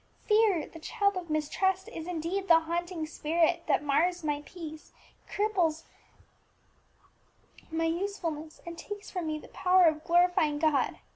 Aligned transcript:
Fear, 0.25 0.65
the 0.65 0.79
child 0.79 1.15
of 1.15 1.29
Mistrust, 1.29 1.87
is 1.89 2.07
indeed 2.07 2.47
the 2.47 2.61
haunting 2.61 3.05
spirit 3.05 3.61
that 3.67 3.83
mars 3.83 4.23
my 4.23 4.41
peace, 4.47 4.91
cripples 5.29 5.83
my 7.69 7.85
usefulness, 7.85 8.61
and 8.65 8.79
takes 8.79 9.11
from 9.11 9.27
me 9.27 9.37
the 9.37 9.47
power 9.49 9.83
of 9.85 10.03
glorifying 10.03 10.57
God. 10.57 10.97